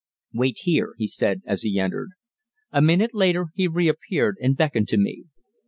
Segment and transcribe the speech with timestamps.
[0.33, 2.09] "Wait here," he said as he entered.
[2.71, 5.25] A minute later he reappeared and beckoned to me.